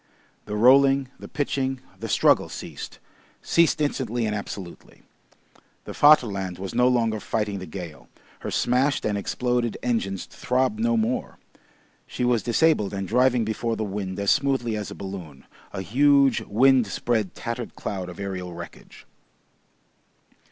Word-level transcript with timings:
The 0.47 0.55
rolling, 0.55 1.09
the 1.19 1.27
pitching, 1.27 1.79
the 1.99 2.09
struggle 2.09 2.49
ceased, 2.49 2.97
ceased 3.43 3.79
instantly 3.79 4.25
and 4.25 4.33
absolutely. 4.35 5.03
The 5.85 5.91
Vaterland 5.93 6.57
was 6.57 6.73
no 6.73 6.87
longer 6.87 7.19
fighting 7.19 7.59
the 7.59 7.67
gale; 7.67 8.07
her 8.39 8.49
smashed 8.49 9.05
and 9.05 9.15
exploded 9.15 9.77
engines 9.83 10.25
throbbed 10.25 10.79
no 10.79 10.97
more; 10.97 11.37
she 12.07 12.23
was 12.25 12.41
disabled 12.41 12.95
and 12.95 13.07
driving 13.07 13.45
before 13.45 13.75
the 13.75 13.83
wind 13.83 14.19
as 14.19 14.31
smoothly 14.31 14.75
as 14.75 14.89
a 14.89 14.95
balloon, 14.95 15.45
a 15.71 15.83
huge, 15.83 16.41
windspread, 16.45 17.35
tattered 17.35 17.75
cloud 17.75 18.09
of 18.09 18.19
aerial 18.19 18.55
wreckage. 18.55 19.05